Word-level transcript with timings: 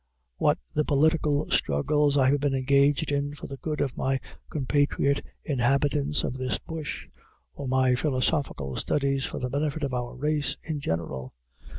What 0.37 0.57
the 0.73 0.83
political 0.83 1.45
struggles 1.51 2.17
I 2.17 2.31
have 2.31 2.39
been 2.39 2.55
engaged 2.55 3.11
in 3.11 3.35
for 3.35 3.45
the 3.45 3.57
good 3.57 3.81
of 3.81 3.95
my 3.95 4.19
compatriot 4.49 5.23
inhabitants 5.43 6.23
of 6.23 6.33
this 6.39 6.57
bush, 6.57 7.07
or 7.53 7.67
my 7.67 7.93
philosophical 7.93 8.75
studies 8.77 9.25
for 9.27 9.37
the 9.37 9.51
benefit 9.51 9.83
of 9.83 9.93
our 9.93 10.15
race 10.15 10.57
in 10.63 10.79
general! 10.79 11.35